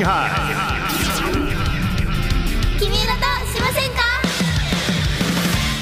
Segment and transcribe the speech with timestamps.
[0.00, 0.30] イハ
[2.78, 3.20] キミイロと
[3.52, 4.00] しませんか？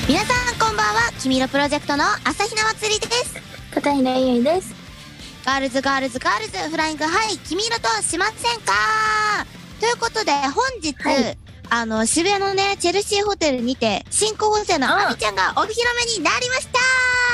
[0.09, 1.13] 皆さんこんばんは。
[1.23, 3.37] キミイロプロジェクトの朝比奈祭りです。
[3.73, 4.75] 片平ゆいです。
[5.47, 6.77] Girls girls girls。Flying high。
[6.77, 8.73] キミイロとしませんか？
[9.79, 11.39] ということで本日、はい。
[11.71, 15.11] あの渋谷のねチェルシーホテルにて新候補生のあ。
[15.11, 16.81] あみちゃんがお披露目になりました。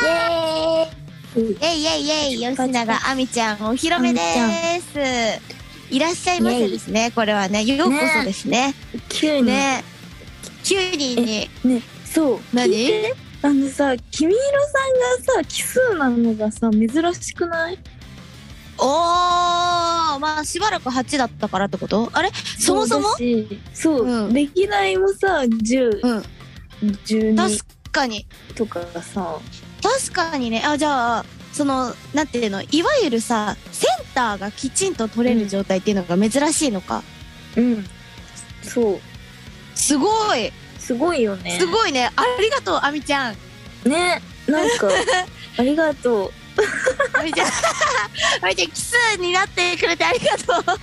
[0.07, 1.53] イエーイ。
[1.53, 2.57] イェイイェイイェイ。
[2.57, 4.21] 吉永あみちゃんお披露目で
[4.83, 7.65] すいらっしゃいませですねこれはね。
[7.65, 8.75] ようこそですね。
[9.09, 9.47] 急に。
[9.47, 9.53] ね。
[9.53, 9.85] ね
[10.65, 11.51] 9人に。
[11.65, 12.41] ね、そう。
[12.53, 13.13] 何？
[13.43, 14.41] あのさ、君色
[15.25, 17.79] さんがさ、奇数なのがさ、珍しくない？
[18.79, 20.19] おー。
[20.19, 22.09] まあしばらく8だったからってこと？
[22.13, 22.31] あれ？
[22.59, 23.09] そもそも？
[23.75, 24.31] そう、う。
[24.31, 24.33] ん。
[24.33, 26.25] 歴代もさ、10、うん。
[27.05, 27.59] 12確
[27.93, 28.27] かに。
[28.55, 29.39] とかがさ、
[29.83, 30.63] 確かにね。
[30.65, 31.25] あじゃあ
[31.55, 37.05] そのなんていうのいわゆるさセンターがきちんと取れる状態っていうのが珍しいのか、
[37.57, 37.85] うん。
[38.63, 39.01] そう。
[39.77, 41.57] すごいすごいよね。
[41.59, 43.37] すごいねありがとうあみちゃん
[43.85, 44.21] ね。
[44.47, 44.89] なんか、
[45.57, 46.31] ありがとう。
[47.15, 47.47] あみちゃん
[48.43, 50.65] あみちゃん 奇数になってくれてありがとう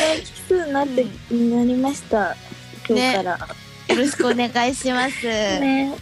[0.00, 2.36] ね、奇数になって、なりました。
[2.88, 3.48] 今日から。
[3.88, 5.92] よろしくお願いします、ね。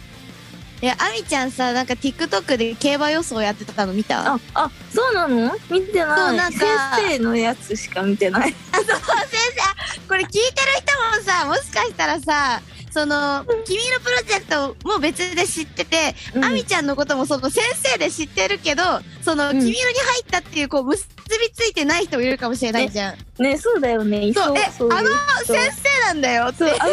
[0.81, 4.33] いやあみちゃんさなんか TikTok で競馬予想やってたの見た？
[4.33, 5.51] あ、あ、そうなの？
[5.69, 6.17] 見てない。
[6.17, 6.59] そうなんか。
[6.97, 8.55] 先生のやつしか見てない。
[8.71, 9.61] あ そう先生。
[9.61, 9.75] あ
[10.07, 10.45] これ聞いてる
[10.77, 16.45] 人もさもしかしたらさその「君のプロジェクト」も別で知ってて、うん。
[16.45, 18.83] あみちゃんのこともその先生で知ってるけど
[19.23, 19.59] その「うん。
[19.59, 21.05] 君色に入ったっていうこう結
[21.39, 23.41] びついてない人もいるかもしれないじゃん。
[23.41, 24.27] ね、そうだよね。
[24.27, 25.09] いそうえそうあの
[25.43, 26.57] 人先生なんだよって。
[26.59, 26.89] そう、あの先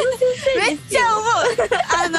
[0.55, 1.25] 生めっちゃ思う。
[2.05, 2.19] あの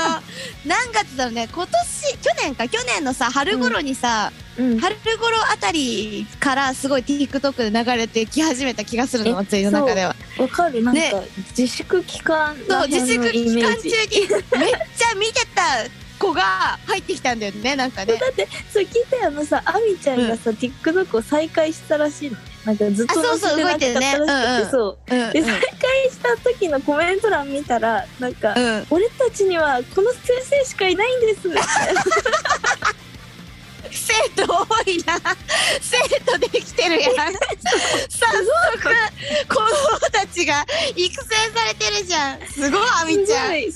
[0.66, 1.47] 何月だろうね。
[1.52, 2.67] 今年去年か。
[2.67, 4.80] 去年のさ春頃にさ、うん。
[4.80, 10.16] 春頃あたりからすごい TikTok で流れてき始めた気がするのえ祭りの中では。
[10.38, 10.84] わかる。
[10.84, 11.14] なんか、ね。
[11.57, 15.63] 自粛期間そう自粛期間中にめっちゃ見てた
[16.19, 16.41] 子が
[16.85, 18.18] 入ってきたんだよねなんかね。
[18.18, 22.38] だってそう聞いたよあのさあみちゃんがさ、TikTok を再開したらしいの。
[22.38, 24.69] ねなんかずっとあそうそう載せてなかったらしくて動いてるね。
[24.69, 25.31] そううんうん。
[25.31, 25.62] で再開
[26.09, 28.85] した時のコメント欄見たらなんか、うん。
[28.90, 31.50] 俺たちにはこの先生しかいないんです
[33.91, 35.19] 生徒多いな。
[35.81, 37.13] 生徒できてるやん。
[37.16, 37.34] 早速
[39.47, 40.66] 子供たちが
[40.96, 42.40] 育成されてるじゃん。
[42.47, 43.51] すごいあみちゃん。
[43.51, 43.69] ね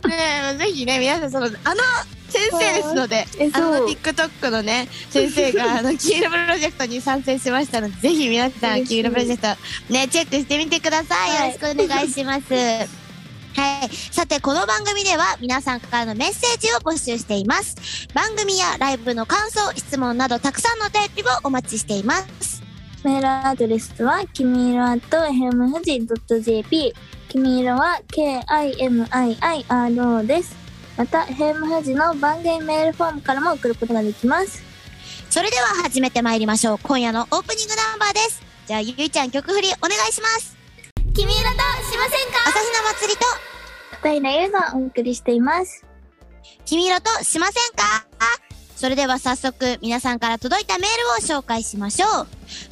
[0.58, 1.81] ぜひね皆さんそのあの
[2.34, 9.48] 先生ですのでえあの TikTok のね先生があの 黄色プロジェクトに参戦しましたのでぜひ皆さん黄色プロジェクト
[9.94, 13.04] ねチェックしてみてください、はいよろしくお願いします
[13.56, 13.90] はい。
[14.12, 18.08] さて、この番組では皆さんからのメッセージを募集しています。
[18.14, 22.64] 番組やライブの感想、質問などたくさんのお便りをお待ちしています。
[23.04, 26.02] メールアドレスは、きみいろ at hem 富士
[26.42, 26.96] .jp。
[27.30, 30.62] きみいろは KIMIIRO です。
[30.96, 34.62] また、ヘム富士の番組メールフォームからも送ることができます。
[35.30, 36.80] それでは始めてまいりましょう。
[36.84, 38.44] 今夜のオープニングナンバーです。
[38.68, 40.56] じゃあ、ゆいちゃん曲振りお願いします。
[41.16, 42.40] 君色としませんか？
[42.48, 43.26] 朝日奈祭りと、
[44.02, 45.84] 片平優がお送りしています。
[46.66, 48.06] 君色としませんか？
[48.84, 52.28] それでは早速皆さんから届いたメールを紹介しましょう。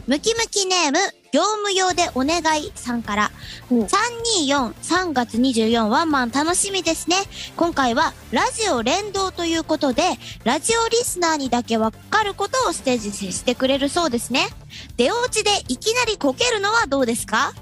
[0.08, 0.98] ムキムキネーム、
[1.32, 3.32] 業務用でお願いさんから、
[3.72, 7.16] うん324、3月24ワンマン楽しみですね。
[7.56, 10.04] 今回はラジオ連動ということで、
[10.44, 14.50] ラジオリスナーにだけわかることをステージにしてくれるそうですね。
[14.98, 17.54] 出落ちでいきなりこけるのはどうですか？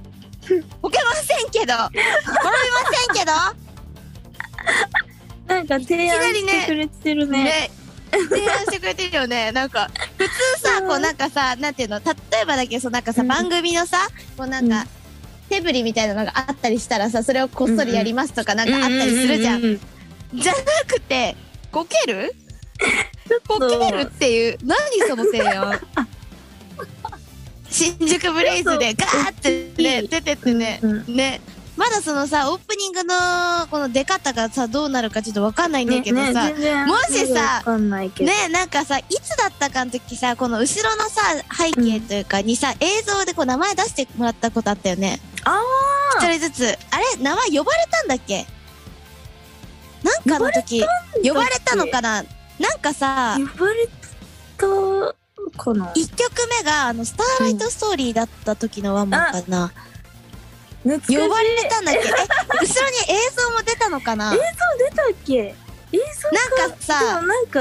[0.82, 2.12] こけませんけど、転びま
[3.14, 3.32] せんけど、
[5.54, 7.44] なんか提案してくれてるね。
[7.44, 7.72] ね。
[8.12, 9.52] 提案してくれてるよね。
[9.52, 12.03] なんか、普通さ、こうなんかさ、なんていうの、例
[12.42, 13.28] えばだけど、そうなんかさ、うん。
[13.28, 14.86] 番組のさ、こうなんか、
[15.50, 19.62] 手振りみたいなのがあったりしたらさ、それをこっそりやりますとかなんかあったりするじゃん。
[19.62, 19.80] うううう
[20.36, 21.36] じゃなくて、
[21.72, 22.36] こける？
[23.47, 24.78] ことけるっていう、何
[25.08, 25.79] その提案？
[27.70, 31.16] 新宿ブレイズでガーってね、出てってね、うん。
[31.16, 31.40] ね。
[31.79, 33.16] まだそのさ、オープニングの
[33.72, 37.64] この出方がさ、どうなるかちょっとわかんないんだけどさ、ねねもしさ。
[38.20, 41.22] ねなんかさいつだったかの時さこの後ろのさ
[41.58, 45.22] 背景というかにさ、映像でこう名前出してもらったことあったよね。
[45.46, 45.58] あ
[46.17, 46.78] 一人ずつ。
[46.91, 47.23] あれ？
[47.23, 48.46] 名前呼ばれたんだっけ？
[50.03, 50.84] なんかの時
[51.23, 52.23] 呼ばれたのかな？
[52.59, 53.87] なんかさ呼ばれ
[54.58, 54.67] た
[55.58, 59.72] かな？1曲目があの「スターライトストーリー」だった時のワンマンかな、
[60.84, 61.17] 懐かしい。
[61.17, 61.99] 呼ばれたんだっけ？
[62.02, 62.03] え
[62.61, 64.34] 後ろに映像も出たのかな？
[64.34, 64.41] 映像
[64.90, 65.34] 出たっけ？
[65.91, 66.29] 映像
[66.64, 67.59] なんかさなんか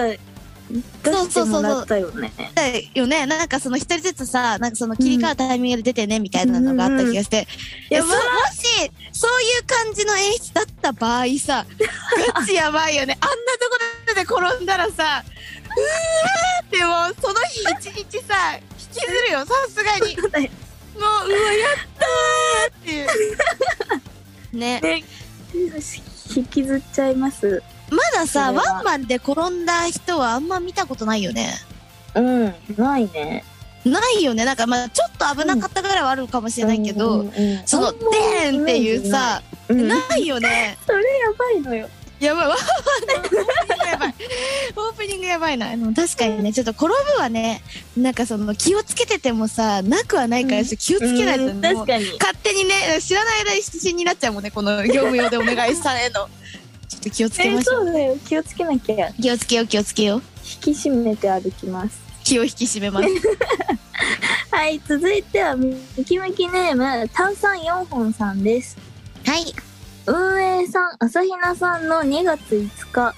[1.03, 2.31] 出してもらったよね。
[2.55, 3.25] だよね。
[3.25, 7.49] なんかその一人ずつさなんかその切り替わるタイミングで出てねみたいなのがあった気がして、
[7.91, 8.11] いややば。
[8.11, 8.23] そも
[8.53, 11.65] しそういう感じの演出だった場合さ
[12.35, 13.17] ガチやばいよね。
[13.23, 13.79] あんなとこ
[14.09, 14.21] ろで
[14.57, 20.17] 転んだらさうーってもうその日一日さ引きずるよさすがに。
[20.19, 21.88] もううわやっ
[24.53, 25.05] ねね
[26.35, 27.63] 引きずっちゃいます。
[27.91, 31.55] まださそれはワンマンで転んだ人はあんま見たことないよね
[32.15, 33.45] うん、ないね。
[33.85, 41.89] ないよねなんかまあちょっと危なかったぐらいはあるかもしれないけど、うんうんうんその「でーん!」っていうさ、うんないよねそれやばいのよ。
[42.21, 42.49] やばい
[43.87, 44.15] やばい
[44.77, 47.63] オープニングやばいなでも確かにねちょっと転ぶはね
[47.97, 52.05] なんかその気をつけててもさなくはないから、うん気をつけないとうんね、確かに。
[52.19, 56.29] 勝手にね知らない間に失神になっちゃうもんねこの業務用でお願いされるの
[56.89, 58.17] ちょっと気をつけえましょうそうだよ。
[58.27, 59.13] 気をつけなきゃ。
[59.13, 62.01] 気をつけよう気をつけよう引き締めて歩きます。
[62.25, 63.09] 気を引き締めます
[64.51, 65.77] はい、続いては、ム
[66.07, 68.77] キムキネーム、炭酸4本さんです。
[69.25, 69.55] はい
[70.07, 73.15] 運営さん、朝比奈さんの2月5日、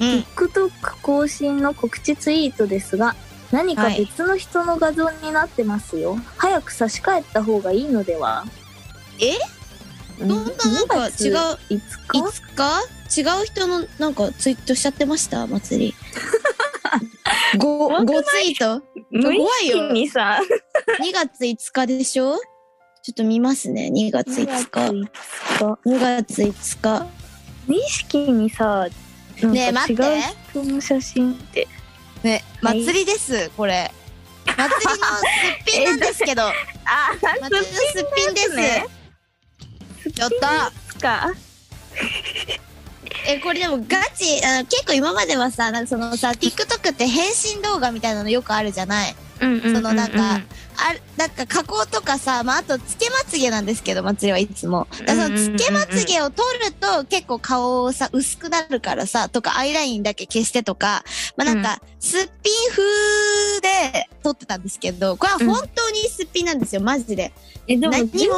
[0.00, 0.06] うん。
[0.36, 0.70] TikTok
[1.02, 3.14] 更新の告知ツイートですが、
[3.52, 6.16] 何か別の人の画像になってますよ。
[6.36, 8.44] 早く差し替えた方がいいのでは？
[9.18, 9.34] え？
[10.20, 11.78] うんどんななんか違う2月5
[12.12, 12.18] 日？
[12.18, 12.80] いつか
[13.16, 15.46] 違う人のなんかツイートしちゃってました？
[15.46, 15.94] 祭り。
[17.58, 18.82] ご怖くないごツイート？
[19.22, 19.32] 怖
[19.62, 20.38] いよ識にさ、
[21.00, 22.38] 2 月5日でしょ？
[23.02, 23.90] ちょっと見ますね。
[23.92, 24.70] 2月5 2月日。
[25.58, 25.90] 5日。
[25.90, 27.06] 2月5日。
[27.66, 28.88] 無意識にさ、
[29.42, 30.02] ね待って。
[30.02, 31.66] う人の写真って。
[32.22, 33.90] ねはい祭りですこれ。
[34.44, 35.22] 祭りのす
[35.60, 36.42] っぴんなんですけど。
[36.44, 36.52] あ、
[37.40, 37.70] 祭りのす
[38.02, 38.54] っぴんです。
[38.56, 38.86] ね。
[40.16, 40.70] やった。
[40.92, 41.32] すか？
[43.26, 49.16] えこれでもガチあの結構今まではさなんかそのさ TikTok って変身動画みたいなのよくあるじゃない？
[49.40, 49.74] うんうんうんうん。
[49.76, 50.40] そのなんか
[50.88, 54.86] あるなんか加工とかさ、まあ、あとつけまつげなんですけど祭りはいつも。
[55.06, 61.04] だそのつけまつげを取ると結構顔をさ薄くなるからさとかアイラインだけ消してとか
[61.36, 67.32] まあなんかすっぴん風で撮ってたんですけどこれは本当にすっぴんなんですよマジで。
[67.66, 68.36] え、でも何全然も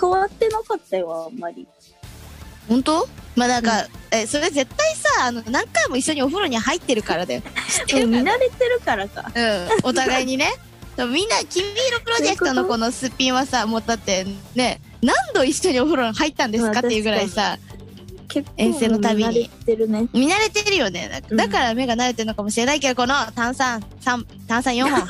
[0.00, 1.66] 変わってなかったよ、あんまり。
[2.68, 3.08] 本当？
[3.36, 7.42] まあなんか、えそれ絶対さあの何回も一緒にお風呂に入ってるからだよ。
[7.68, 8.22] 知ってるから。
[8.22, 9.30] 見慣れてるからか。
[9.34, 10.52] うん、お互いにね。
[10.96, 17.58] でもみんな、君色プロジェクトのこのすっぴんはさ、もうだってね、何度一緒にお風呂に入ったんですまあかっていうぐらいさ、
[18.56, 20.08] 遠征の旅に見慣れてるね。
[20.12, 21.22] 見慣れてるよね。
[21.30, 25.06] うんだから目が慣れてるのかもしれないけど、この炭酸、三炭酸4本。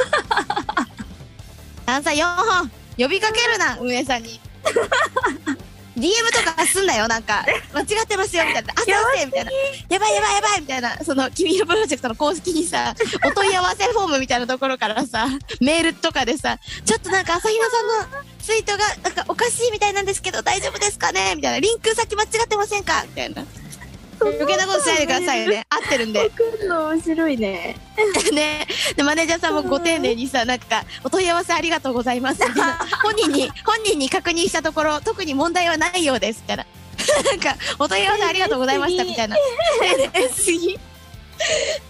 [1.86, 4.40] 炭酸4本 呼びかけるな、運営さんに。
[5.96, 8.74] DM とかすんなよ、なんか、 間違ってますよ、みたいな。
[8.76, 9.50] あ、すいません、みたいな。
[9.88, 10.98] やばいやばいやばい、みたいな。
[11.04, 12.94] その、君色プロジェクトの公式にさ、
[13.24, 15.26] お問い合わせフォームみたいなところからさ、
[15.60, 21.34] メールとかでさ、ちょっとなんか朝比奈さんのツイートが、なんかおかしいみたいなんですけど、大丈夫ですかね？
[21.36, 21.60] みたいな。
[21.60, 23.04] リンク先間違ってませんか？
[23.08, 23.44] みたいな。
[24.20, 25.66] 余計なことしないでくださいよね。
[25.68, 26.30] 合ってるんで。
[26.30, 27.76] 来るの面白いね。
[28.32, 28.66] ね。
[28.96, 32.42] でマネージャーさんもご丁寧にさなんかお問い合わせありがとうございます。
[32.42, 36.66] みたいな本人に本人に確認したところ特に問題はないようですみたいな
[37.24, 39.36] なんかお問い合わせありがとうございましたみたいな。
[40.34, 40.78] すぎ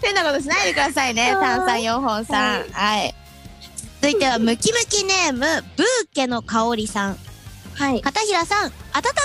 [0.01, 2.63] 変なことしないでくださいねはい炭酸4本さん。
[2.71, 3.15] はい。
[4.01, 5.39] 続いてはムキムキネーム
[5.75, 7.17] ブーケの香りさん。
[7.75, 8.01] はい。
[8.01, 8.71] 片平さん温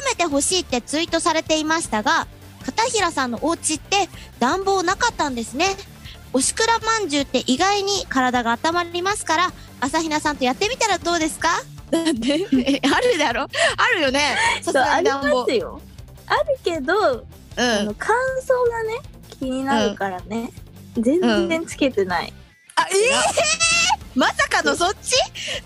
[0.09, 2.26] めてほしいってツイートされていましたが
[2.64, 5.76] 片平さんのお家って暖房なかったんですね。
[6.33, 11.49] おしくらまんじゅうって意外に体が温まりますから朝比奈さんとやってみたらどうですか？
[11.90, 13.49] だってえあるだろ？
[13.76, 14.37] あるよね。
[14.62, 15.81] そう、ありますよ。
[16.26, 17.26] あるけど、う
[17.57, 19.00] あんの乾燥がね、
[19.40, 20.52] 気になるからね。
[20.97, 22.33] 全然つけてない。
[22.76, 23.11] あええ
[24.14, 25.17] まさかのそっち？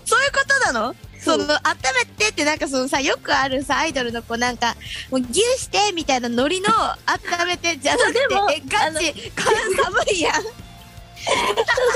[0.05, 0.95] そういうことなの？
[1.25, 1.49] その温
[1.95, 4.75] めてってなんかそのさよくあるさアイドルの子なんか
[5.11, 10.33] もうギュしてみたいなノリの温めてじゃなくてえガチ寒寒いやん。
[10.35, 10.45] そう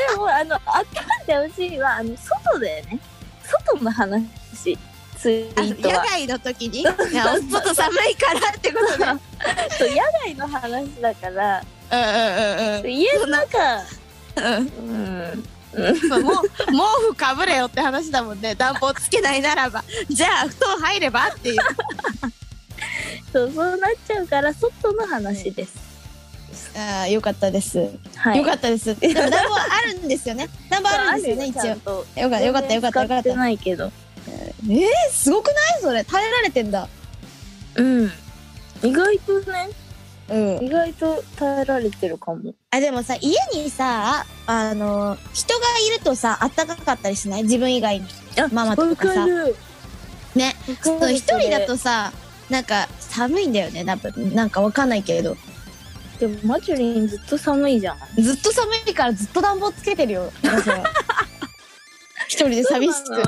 [0.09, 3.00] でも、あの、あったんでほしいは、あの、外だよね。
[3.43, 4.77] 外の話、
[5.15, 5.95] ツイあートは。
[5.95, 6.83] 野外の時に？
[6.83, 9.19] 外寒いからってことでうん
[9.77, 12.91] そう野外の話だから、うんうん。
[12.91, 13.83] 家の中、
[14.38, 14.45] うん。
[14.55, 14.59] う
[15.36, 15.43] ん。
[15.72, 16.78] そうもう毛
[17.10, 18.56] 布かぶれよって話だもんね。
[18.56, 19.84] 暖房つけないならば。
[20.10, 21.58] じゃあ布団入ればっていう。
[23.32, 25.90] そう、そうなっちゃうから、外の話です。
[26.76, 28.38] ああよかったです、はい。
[28.38, 28.96] よかったです。
[29.00, 30.50] でも暖房あるんですよね。
[30.70, 31.58] 暖房あるんですよね一
[31.88, 32.06] 応。
[32.16, 32.20] 応。
[32.20, 33.92] よかったよかったよかったよかっ使ってたないけど。
[34.28, 35.82] えー、すごくない？
[35.82, 36.04] それ。
[36.04, 36.88] 耐えられてんだ。
[37.76, 38.12] うん。
[38.84, 39.70] 意外とね、
[40.29, 40.65] うん。
[40.65, 42.53] 意外と耐えられてるかも。
[42.71, 47.43] あ、でもさ、家にさ、あの、人がいるとさ、あったかかったりしない？
[47.43, 48.05] 自分以外に。
[48.51, 49.25] ママとかさ。
[50.36, 50.55] ね。
[50.83, 52.12] そうそう、一人だとさ、
[52.50, 54.33] なんか寒いんだよね、多分。
[54.36, 55.36] なんかわかんないけど。
[56.19, 57.98] でもマチュリンずっと寒いじゃん。
[58.21, 60.31] ずっと寒いからずっと暖房つけてるよ。
[60.43, 60.83] 私は
[62.27, 63.24] 一人で寂しく。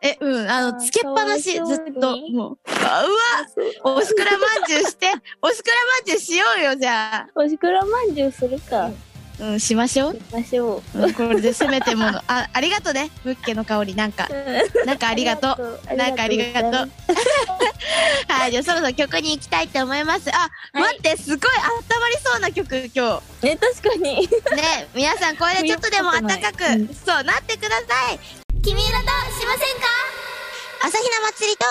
[0.00, 2.16] え、うん、あの、つけっぱなし、ずっと。
[2.30, 2.58] もう。
[2.84, 3.10] あう
[3.84, 5.08] わおしくらまんじゅうして、
[5.42, 7.28] おしくらまんじゅうしようよ、じゃあ。
[7.34, 8.90] おしくらまんじゅうするか。
[9.40, 10.14] うん、しましょう。
[10.14, 10.98] しましょう。
[10.98, 12.18] うんこれでせめてもの。
[12.26, 13.10] あ、ありがとね。
[13.24, 13.94] ムッケの香り。
[13.94, 14.28] なんか、
[14.84, 15.80] なんかありがとう。
[15.92, 16.72] うなんかありがとう。
[18.28, 20.30] はい、じゃあそろそろ曲に行きたいと思います。
[20.34, 24.26] あ、はい待って、すごい温まりそうな曲、今え、確かに。
[24.26, 24.28] 日。
[24.56, 28.47] ね、皆さんこれでちょっとでも暖かく、うんそう、なってください。
[28.68, 29.86] 君色としませんか？
[30.84, 31.64] 朝日奈祭りと、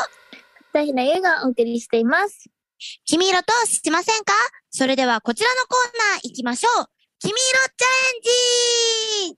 [0.71, 2.49] 北平優がお送りしています。
[3.05, 4.33] 君色としませんか？
[4.71, 6.85] それではこちらのコーナー行きましょう。
[7.19, 7.87] 君色チャ
[9.27, 9.37] レンジ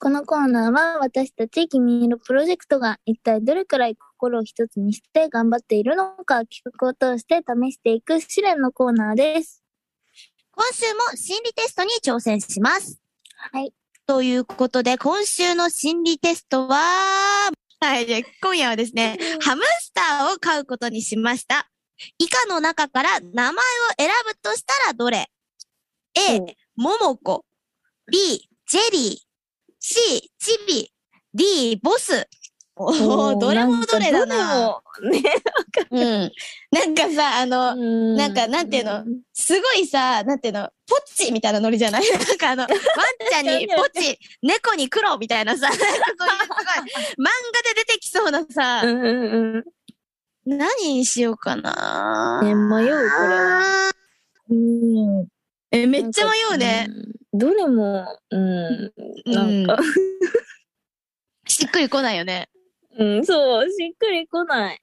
[0.00, 9.62] このコーナーは私たち君色プロジェクトが一体どれくらい心を一つにして頑張っているのか企画を通して試していく試練のコーナーです。
[10.50, 13.00] 今週も心理テストに挑戦します。
[13.36, 13.72] はい。
[14.06, 21.70] ということで、今週の心理テストは、はい、じゃあ今夜はですね、ハムスターを飼うことにしました。
[22.18, 23.54] 以下の中から名前を
[23.98, 25.30] 選ぶとしたらどれ
[26.14, 26.40] ?A、
[26.76, 27.44] ももこ。
[28.10, 29.72] B、ジェリー。
[29.80, 30.92] C、チビ。
[31.32, 32.28] D、ボス。
[32.76, 34.80] おー、どれもどれだな。
[35.10, 35.22] ね。
[35.92, 36.32] うん。
[36.72, 37.76] なんかさ、あの、
[38.16, 39.04] ななんかなんていうの？
[39.32, 42.02] すごいさ、なんていうの、ポッチみたいなノリじゃない？
[42.10, 42.70] なんかあの、ワン
[43.30, 50.58] ちゃんにポッチ、 猫に黒みたいなさ、なんかそういうすごい、漫画で出てきそうなさう、んうんうん。
[50.58, 53.90] 何にしようかなね、迷う、これは。
[54.50, 55.26] うん。
[55.70, 56.88] え、めっちゃ迷うね。
[57.32, 57.38] うん。
[57.38, 58.92] どれも、うん。
[59.26, 59.78] なんか、
[61.46, 62.48] しっくりこないよね。
[62.98, 64.80] うん、そう、しっくりこない。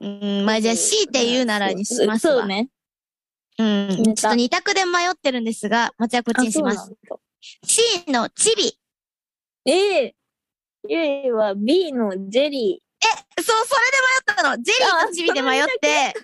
[0.00, 2.40] うん、まあじゃあ C って言うならにしますわ。
[2.40, 2.68] そうね。
[3.58, 4.14] うん。
[4.14, 6.92] ちょっと二択で迷ってるんですが、松屋こっちにします。
[7.64, 8.78] C のチビ。
[9.64, 10.14] A、
[10.88, 12.82] A は B のジェリ
[13.38, 14.62] そう、それで迷ったの。
[14.62, 16.14] ジェリーとチビで迷って。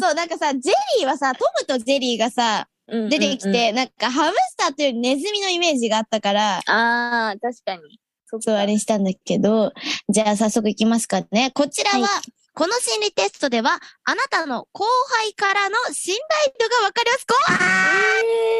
[0.00, 3.08] そう、なんかさ、ジェリーはさ、トムとジェリーがさ、ー。
[3.08, 8.00] 出てきて、なんかハムスターというよりネズミのイメージがあったから、ああ、確かに。
[8.28, 9.72] そっそう、あれにしたんだけど、
[10.08, 11.50] じゃあ早速いきますかね。
[11.54, 12.08] こちらは、は
[12.54, 14.84] この心理テストでは、あなたの後
[15.18, 17.26] 輩からの信頼度がわかります。
[17.26, 17.58] 怖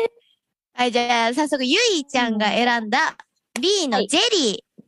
[0.04, 0.11] い
[0.75, 3.16] はい、じゃあ早速、ゆいちゃんが選んだ
[3.61, 4.82] B のジェリー。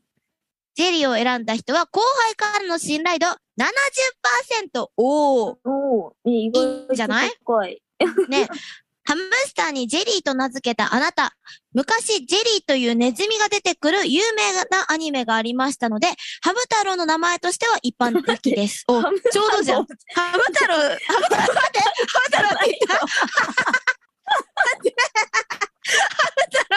[0.75, 4.87] ジェリーを選んだ人は、後輩からの信頼度70%。
[4.97, 5.57] おー。
[5.65, 6.53] おー、いいん
[6.95, 7.31] じゃない？
[7.45, 7.83] 高い。
[8.29, 8.47] ね。
[9.09, 11.35] ハムスターにジェリーと名付けたあなた。
[11.73, 16.09] 昔、ジェリーというネズミが出てくる有名なアニメがありましたので、
[16.43, 18.85] ハム太郎の名前としては一般的です。
[18.93, 19.87] お、ちょうどじゃん。
[20.15, 23.09] ハム太郎、ハム太郎、待って、ハム太郎って言ったハム
[26.29, 26.77] 太郎。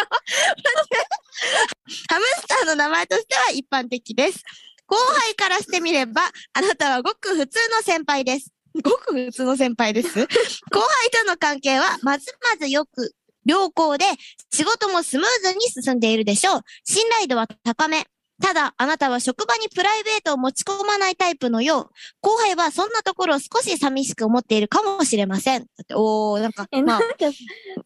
[2.08, 4.42] ハムスターの名前としては一般的です。
[4.88, 6.22] 後輩からしてみれば、
[6.54, 8.54] あなたはごく普通の先輩です。
[8.84, 10.10] ごく普通の先輩です。
[10.72, 13.14] 後輩との関係はまずまずよく
[13.46, 14.06] 良好で
[14.54, 16.62] 仕事もスムーズに進んでいるでしょう。
[16.84, 18.06] 信頼度は高め。
[18.42, 21.90] ただ、あなたは職場にプライベートを持ち込まないタイプのよう、
[22.22, 25.62] 後輩はそんなところを少し寂しく思っているかもしれません。
[25.62, 27.16] だって、おー、なんか、え、まあなん、か、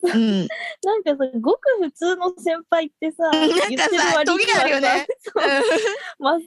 [0.03, 0.47] うん。
[0.81, 5.07] なんかさ、ごく普通の先輩ってさ、 なんかさ言ってる割にはトゲあるよね
[6.19, 6.37] ま、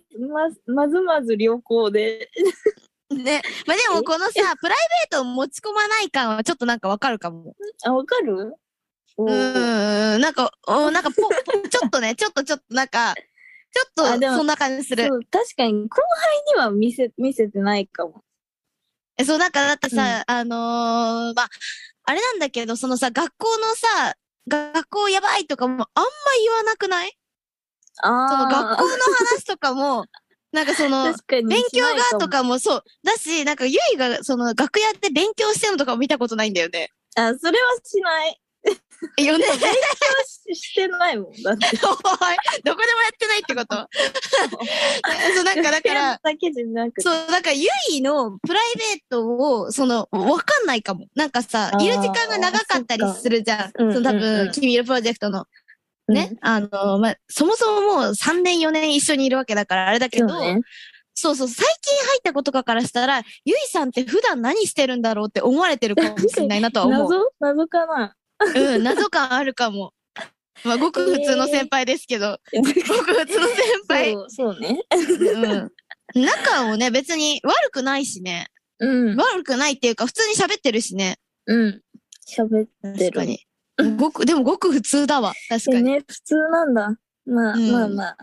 [0.67, 2.31] まずまず良好で。
[3.15, 3.43] ね。
[3.67, 4.79] まあでもこのさ、プライ
[5.11, 7.55] ベートを持ち込まない感はちょっとなんかわかるかも。
[7.85, 8.55] あ、わかる？
[9.19, 9.25] う。
[9.27, 11.29] ーん、なんか、おなんかぽ、ぽ
[11.69, 13.15] ちょっとね、ちょっとちょっとなんか、
[13.71, 15.09] ちょっとそんな感じする。
[15.31, 18.23] 確かに後輩には見せ、見せてないかも。
[19.17, 21.49] えそう、なんかだってさ、あのーまあ、
[22.05, 26.11] あれなんだけど、そのさ、学校のさ、学校やばいとかもあんま
[26.43, 27.13] 言わなくない？
[28.01, 30.07] そのあ学校の話とかも、
[30.53, 32.85] なんかその、勉強がとかかもそう。
[33.05, 36.91] だし、なんかゆいがその楽屋で勉強してるのとかも見たことないんだよね。
[37.17, 37.23] も。
[37.25, 38.41] あ、それはしない。
[39.17, 39.45] え、よね。
[40.27, 41.43] ししてないもん。
[41.43, 41.77] だって。
[41.79, 42.15] どこで
[42.65, 43.77] もやってないってこと？
[45.35, 46.21] そう、なんかだから。
[46.99, 51.07] そう、だから、ゆいのプライベートを、その、わかんないかも。
[51.15, 53.83] なんかさ、いる時間が長かったりするじゃん。
[53.85, 55.45] うんその多分、ん君いるプロジェクトの。
[56.13, 56.37] ね。
[56.41, 60.61] あの、まあ、そもそももう3年4年一緒にいるわけだから、あれだけど、そうね。
[61.15, 67.11] そうそう、最近入った子とかからしたら、ゆいさんって普段何してるんだろうって思われてるかもしれないなとは思う。
[67.41, 68.15] 謎謎かな
[68.55, 69.93] うん、謎感あるかも。
[70.65, 73.57] まあ、 ごく普通の先輩ですけど、ごく普通の先
[73.89, 74.13] 輩。
[74.29, 74.81] そう、そうね。
[76.15, 76.23] うん。
[76.23, 78.49] 仲もね、別に悪くないしね。
[78.79, 79.17] うん。
[79.17, 81.19] 悪くないっていうか、普通に喋ってるしね。
[81.47, 81.83] うん。
[82.29, 82.99] 喋ってる。
[82.99, 83.41] 確かに。
[83.97, 85.33] ごく、でもごく普通だわ。
[85.49, 85.79] 確かに。
[85.79, 86.97] えね、普通なんだ。
[87.27, 88.17] まあ、うんまあまあ。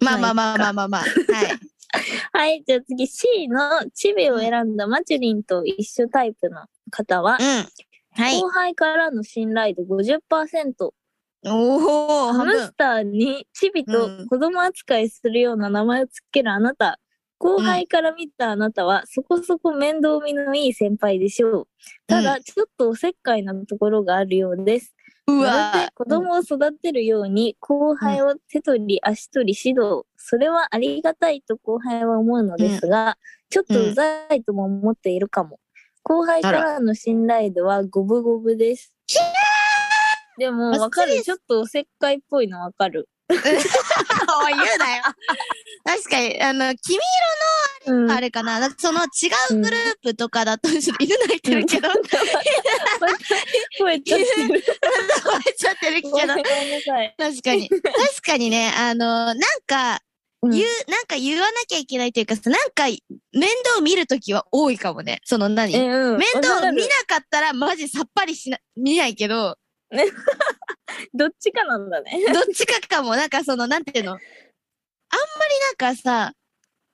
[0.00, 1.00] まあまあまあまあまあまあ。
[1.00, 1.58] はい。
[2.32, 7.46] はい、じゃあ次 C のチビを選んだマチュリンと一緒タイプの方は、うん。
[8.12, 8.48] はい後。
[8.50, 10.90] 輩からの信頼度50%。
[11.46, 12.72] おハムス。
[12.76, 16.98] ターにチビとうん子供扱いするような名前をつけるあなた。
[17.40, 21.68] 後輩から見たあなたは、そこそこ面倒見のいい先輩でしょう。
[22.06, 24.94] ただ、ちょっとおせっかいなところがあるようです。
[25.26, 30.04] うわで子供を育てるように、後輩を手取り足取り指導。
[30.18, 33.16] それはありがたいと後輩は思うのですが、
[33.48, 35.60] ちょっとうざいとも思っているかも。
[36.02, 38.94] 後輩からの信頼度は五分五分です。
[40.36, 41.22] でも、わかる。
[41.22, 43.08] ちょっとおせっかいっぽいのわかる。
[43.30, 45.02] おい、言うなよ。
[45.84, 46.98] 確かに、あの、君
[47.86, 48.04] うん。
[48.06, 48.60] 色あれかな。
[48.60, 49.06] なんかその違
[49.50, 51.88] うグループとかだと、ちょっと犬鳴いてるけど、
[53.78, 54.48] 声ちゃってる。
[54.48, 54.58] 吠
[55.48, 56.18] えちゃってるけど。
[56.18, 57.68] 確かに。
[57.68, 57.82] 確
[58.24, 60.02] かにね、あの、なんか、
[60.42, 63.02] うん言う、なんか言わなきゃいけないというかさ、なんか、面
[63.64, 65.20] 倒見るときは多いかもね。
[65.24, 66.16] その何、え、うん。
[66.16, 69.58] 面倒見なかったらマジさっぱりしな、見ないけど、
[71.14, 72.24] どっちかなんだね。
[72.32, 74.18] どっちかかも、なんかその、なんていうの？
[75.40, 76.32] まりなんかさ、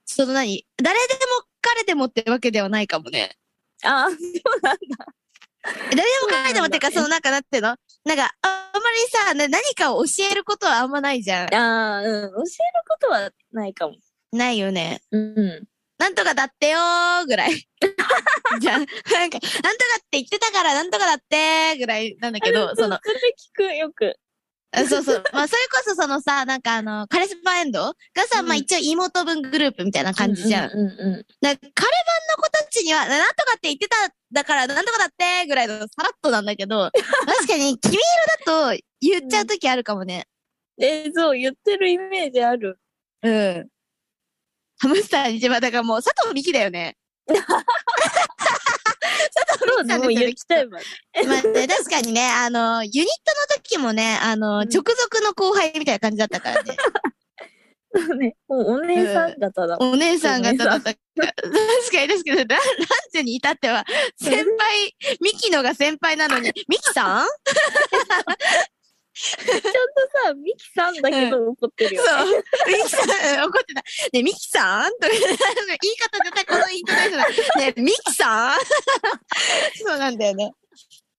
[0.04, 1.20] その何誰でも
[1.60, 3.36] 彼でもってわけではないかもね。
[3.82, 4.18] ああ、そう
[4.62, 5.06] なんだ。
[5.62, 7.76] 誰でも彼でもっていうか、そのなんかなんていうの？
[8.04, 11.54] なんか、ああんまりさ、な何かを教えることはあんまないじゃん。
[11.54, 12.04] ああ、うん。
[12.04, 12.44] 教える
[12.86, 13.94] ことはないかも。
[14.32, 15.00] ないよね。
[15.10, 15.64] うん。
[15.98, 17.52] なんとかだってよーぐらい。
[18.60, 19.40] じゃあ、なんか、なんとか
[19.98, 24.18] って言ってたからなんとかだってーぐらいなんだけど、その、それ聞く、よく。
[24.76, 25.24] あそうそう。
[25.32, 27.80] まあ、それこそそのさ、なんかあの、カレスパエンド？
[27.80, 27.94] が
[28.28, 30.70] さ、まあうん一応妹分グループみたいな感じじゃん。
[30.70, 30.90] うんうんうん。
[30.90, 33.96] だからカレバンの子たちには、なんとかって言ってた、
[34.32, 36.90] だからなんとかだってーぐらいのさらっとなんだけど、
[37.26, 38.00] 確かに君色
[38.44, 40.26] だと言っちゃうときあるかもね。
[40.78, 42.78] え、そう、言ってるイメージある。
[43.22, 43.68] うん。
[44.78, 46.96] ハムスターに一番、だからもう佐藤美希だよね。
[49.76, 50.78] そうね、もう言っちゃえば。
[51.26, 54.68] まあね、確かにね、あの、ユニットの時もね、あの、うん。
[54.68, 56.76] 直属の後輩みたいな感じだったからね。
[57.94, 59.78] そうね、もうお姉さん方だ。
[59.78, 59.92] もん。
[59.92, 60.94] お姉さん方だった。
[60.94, 61.32] から。
[61.32, 62.60] 確かにですけど、ララン
[63.12, 63.84] ジェに至っては、
[64.20, 64.44] 先輩、
[65.20, 67.26] ミキのが先輩なのに、ミキさん？
[69.16, 69.68] ちゃんと
[70.26, 72.08] さ、ミキさんだけど怒ってるよ、ね。
[72.08, 72.42] そう。
[72.68, 72.96] ミキさ
[73.40, 73.82] ん、怒ってた。
[74.12, 74.90] ね、ミキさん？
[74.92, 75.20] とか、言い
[75.96, 77.28] 方絶対このイントネーションだ。
[77.56, 78.58] ね、ミキさん？
[79.86, 80.52] そうなんだよね。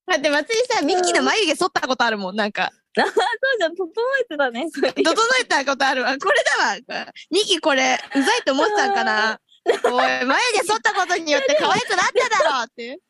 [0.06, 2.70] だって松井さん、ミキの眉毛剃ったことあるもん、なんか。
[2.96, 3.12] そう
[3.58, 4.70] じゃん、整えてたね。
[4.70, 4.92] 整
[5.40, 6.16] えたことあるわ。
[6.18, 6.42] これ
[6.88, 7.12] だわ。
[7.30, 9.40] ミキこれ、うざいと思ってたんかな。
[9.84, 13.00] おい、眉毛剃ったことによって可愛くなっただろっていう。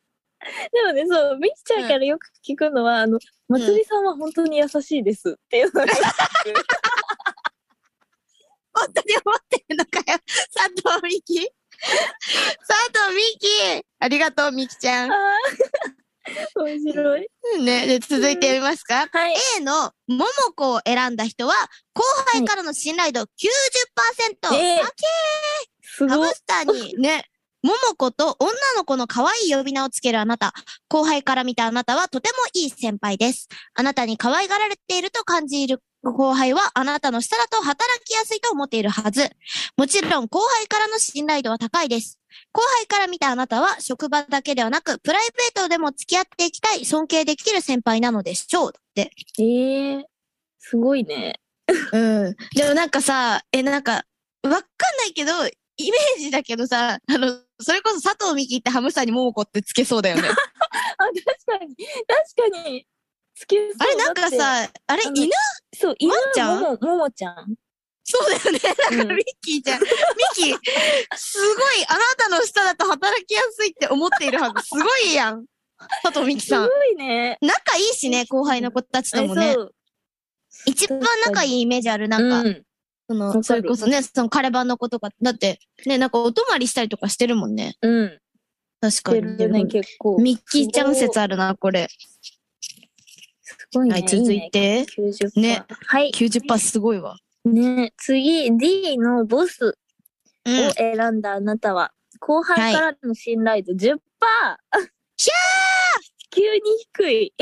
[0.72, 6.62] でもね、そう、ミキちゃんからよく聞くのは、あの、まつりさんは本当に優しいですっていうのがよく聞く。
[8.72, 10.18] 本当に思ってるのかよ。
[10.54, 11.50] 佐藤美希。
[12.66, 13.84] 佐藤美希。
[13.98, 15.10] ありがとう、美希ちゃん。
[16.54, 17.26] 面白い。
[17.60, 19.08] ね、で、続いて読みますか？
[19.10, 19.34] はい。
[19.58, 20.24] A の桃
[20.54, 21.54] 子を選んだ人は、
[21.94, 23.26] 後輩からの信頼度90%。
[24.54, 24.92] えーあ
[25.82, 26.10] すごい。
[26.10, 27.24] ハムスターにね、
[27.62, 30.52] 桃子と女の子の可愛い呼び名をつけるあなた。
[30.88, 33.48] 後輩から見たあなたはとてもいい先輩です。
[33.74, 39.28] あなたに可愛がられていると感じる後輩はあなたの下だと働きやすいと思っているはず。
[39.76, 42.18] もちろん後輩からの信頼度は高いです。
[42.52, 48.72] 後輩から見たあなたは職場だけではなくプライベートでも付き合っていきたい尊敬できる先輩なのでしょう。
[48.76, 49.10] って。
[49.40, 50.06] ええ
[50.58, 51.40] すごいね。
[51.92, 52.36] うん。
[52.54, 54.02] でもなんかさ、え、なんか、わ
[54.42, 54.60] かん
[54.98, 55.32] ないけど、
[55.78, 60.22] イメージだけどさ、あの、それこそ佐藤美希ってハムスターに桃子ってつけそうだよね。
[60.28, 61.76] あ、確かに。
[61.76, 62.86] 確かに。
[63.34, 65.30] つけそうあれなんかさ、あれ犬？
[65.74, 66.60] そう、犬ちゃん？
[66.60, 67.54] もも、ももちゃん。
[68.02, 68.58] そうだよね。
[68.58, 69.80] だからうんミッキーちゃん。
[69.80, 69.90] ミッ
[70.34, 70.58] キー、
[71.16, 74.66] すごい、あなたの下だと働きやすいって思っているはず。
[74.66, 75.44] すごいやん。
[76.02, 76.68] 佐藤美希すさん。
[76.68, 77.38] ごいね。
[77.40, 79.50] 仲いいしね、後輩の子たちともね。
[79.50, 79.74] えそう
[80.66, 82.08] 一番仲いいイメージある。
[82.08, 82.64] なんか、うん
[83.08, 87.76] その、それこそね、そのカレバンの子とか、だって、ね、なんかお泊まりしたりとかしてるもんね。
[87.80, 88.18] うん。
[88.80, 89.22] 確かに。
[89.22, 90.18] るね、結構。
[90.18, 91.88] ミッキーちゃん説あるな、これ。
[93.40, 93.94] すごいね。
[93.94, 94.80] はい、続いて。
[94.80, 94.86] いいね
[95.36, 95.40] 90%。
[95.40, 96.12] ねはい。
[96.14, 97.16] 90%すごいわ。
[97.46, 99.76] ね、次、D のボス。
[100.44, 103.98] うんを選んだあなたは、後輩からの信頼度 10%!
[105.16, 105.30] ひ
[106.30, 106.60] 急に
[106.94, 107.34] 低い。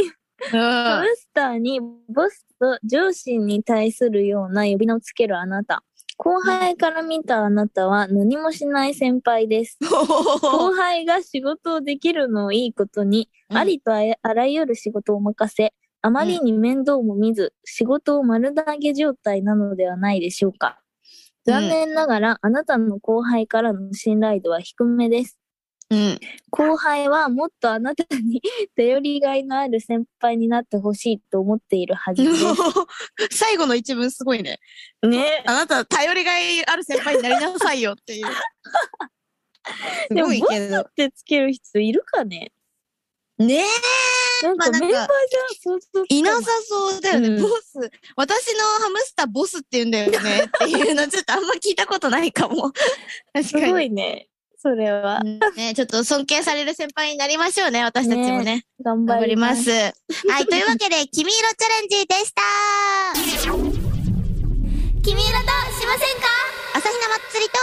[0.50, 5.83] ハうムスターにボスと上司に対するような呼び名をつけるあなた。
[6.19, 9.79] 後輩から見たあなたは何もしない先輩です。
[9.85, 20.81] 後輩が仕事をできるのをいいことに、うんありとああらゆる仕事を任せ、あまりに面倒も見ず、仕事を丸投げ状態なのではないでしょうか。
[21.45, 25.38] 残念ながら、あなたの後輩からの信頼度は低めです。
[25.90, 26.18] うん。
[26.51, 28.42] 後輩はもっとあなたに
[28.77, 32.31] 頼りがいのある先輩になってほしいと思っているはずで
[33.31, 34.59] 最後の一文すごいね。
[35.03, 35.09] す。
[35.09, 38.27] ねあなた頼りがいある先輩になりなさいよっていう。
[38.27, 38.33] す
[40.14, 40.81] でもごいけど。
[40.81, 42.53] ってつける人いるかね
[43.38, 43.64] ね
[44.42, 47.29] なんかまあなんかメンバーじゃいなさそうだよね。
[47.29, 47.90] うんボス。
[48.16, 50.44] 私のハムスターボスって言うんだよね。
[50.46, 52.72] っていうのちょっとあんま聞いたことないかも。
[53.33, 54.29] 確すごいね。
[54.59, 55.21] それは。
[55.23, 58.64] うんね、ちょっと尊敬される先輩になりましょうね、私たちもね。
[58.85, 59.55] 頑頑張りま。
[59.55, 59.71] すす。
[59.71, 62.42] はい、 というわけで、君色チャレンジでした
[65.03, 65.47] 君色と
[65.79, 66.27] しませんか？
[66.75, 67.59] 朝比奈祭りと、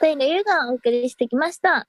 [0.00, 1.86] 片井優がお送りしてきました。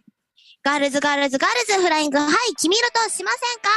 [0.63, 3.69] ガールズガールズガールズフライング、はい、君色としませんか？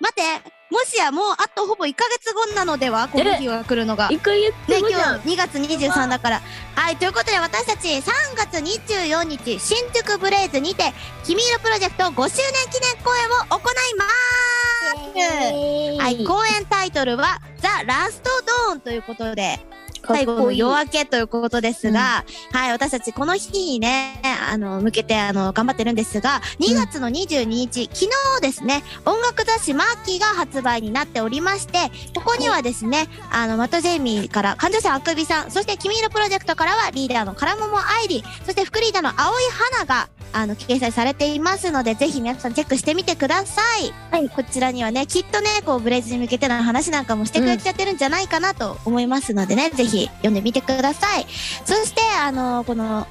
[0.00, 0.22] 待って、
[0.68, 3.08] もしやもうあとほぼ1ヶ月後なのでは？
[3.08, 4.08] この日が来るのが。
[4.10, 5.14] 一回言ってね、もじゃん。
[5.14, 6.42] 今日2月23だから。
[6.74, 8.02] はい、ということで私たち3
[8.36, 10.92] 月24日、新宿ブレイズにて、
[11.24, 18.30] 君色プロジェクト5周年記念公演を行いますはい、公演タイトルは、ザ・ラスト・
[18.68, 19.58] ドーンということで、
[20.06, 21.06] 最後の夜明け。
[21.06, 39.42] ということですが、はい、私たちこの日にね、あの、向けて、あの、頑張ってるんですが、2月の22日、昨日ですね、音楽雑誌マーキーが発売になっておりまして、ここにはですね、あの、マットジェイミーから、患者さんあくびさん、そして君色プロジェクトからはリーダーのカラモモ愛理、そして副リーダーの青い
[39.74, 43.92] 花が、あの、掲載されていますので、ぜひ皆さんチェックしてみてください。
[44.10, 51.26] はいこちらにはね、きっとね、こう、ブレイズに向けての話なんかもしてくれちゃってるんじゃないかなと思いますのでね、ぜひ読んでみてください。
[51.64, 53.06] そして、あの、この、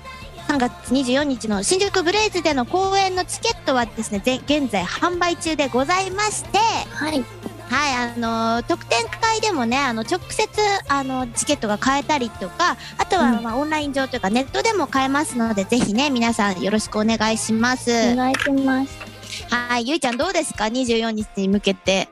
[0.47, 6.59] 3月24日の新宿ブレイズでの公演のチケットはですね、ぜ現在販売中でございまして、
[6.91, 7.25] はい。
[7.69, 10.47] はい、あの特典会でもね、あの、直接、
[10.87, 17.91] あの、チケットが買えたりとか、あとは、うんまあ、オンライン上というか、ネットでも買えますので、ぜひね、皆さんよろしくお願いします。
[18.13, 18.97] お願いします。
[19.49, 22.07] はい、ゆいちゃんどうですか ?24 日に向けて。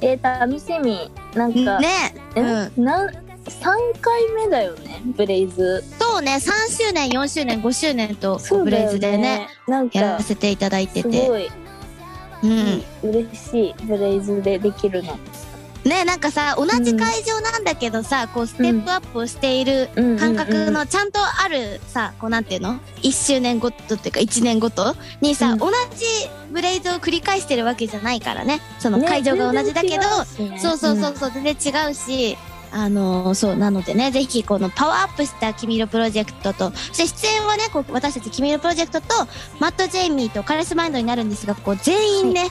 [0.00, 1.10] えー、楽しみ。
[1.34, 2.84] なんか、ね、え、うん。
[2.84, 5.84] なん、3回目だよね、ブレイズ。
[5.98, 9.48] そうね、3周年、4周年、5周年と、ブレイズでね、。
[9.66, 11.24] なんやらか、せていただいてて。
[11.24, 11.50] すごい
[12.42, 12.84] うん。
[13.02, 15.18] 嬉しい、ブレイズでできるの。
[15.84, 26.04] ね、なんかさ、同じ会場なんだけどさ、こう、ステップアップをしているうん感覚のちゃんとあるさ、こうなんていうの ?1 周年ごとっていうか1年ごとにさ、うん同じ
[26.50, 28.60] ブレイズを繰り返してるわけじゃないからね。
[28.78, 30.02] その会場が同じだけど、
[30.58, 32.36] そうそうそうそう、全然違うし、
[32.72, 39.26] あのーそう、なのでね、ぜひこのパワーアップした君色プロジェクトと、そして出演はね、こう私たち君色プロジェクトと、
[39.58, 42.50] マット・ジェイミーとカレスマインドになるんですが、こう全員ね、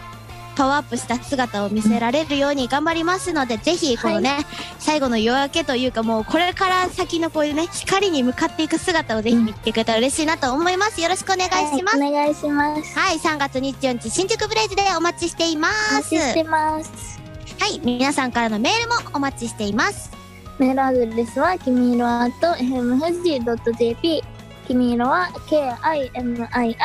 [0.56, 4.46] パワーアップした姿を見せられるように頑張りますので、ぜひこのね、
[4.78, 11.00] 最後の夜明けというかもうこれから先のこういうね、光に向かっていく姿をぜひ見てくれたら嬉しいなと思います。
[11.00, 11.98] よろしくお願いします。
[11.98, 13.00] はいお願いします。
[13.00, 16.10] はい、3月24日、新宿ブレイズでお待ちしていまお待す。
[16.10, 17.19] ちしてます。
[17.60, 20.12] はい、皆さんからのメールもお待ちしています。
[20.58, 24.24] メールアドレスは、きみいろ at fmfuji.jp。
[24.68, 26.84] きみいろは k-i-m-i-i-r-o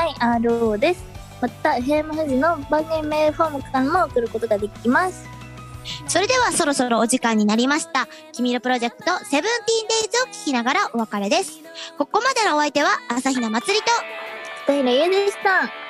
[0.78, 1.04] です。
[1.40, 5.28] また、FM 富士の番組メールフォームからも送ることができます。
[6.08, 8.08] それではそろそろお時間になりました。
[8.32, 9.48] 君色プロジェクトセブンティーンデ
[10.06, 11.60] イズを聞きながらお別れです。
[11.98, 13.84] ここまでのお相手は朝比奈まつりと、
[14.64, 15.83] 北平優でした。